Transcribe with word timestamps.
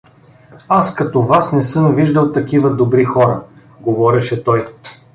Аз 0.67 0.95
като 0.95 1.21
вас 1.21 1.51
не 1.53 1.63
съм 1.63 1.95
виждал 1.95 2.31
такива 2.31 2.75
добри 2.75 3.05
хора— 3.05 3.43
говореше 3.81 4.43
той. 4.43 4.67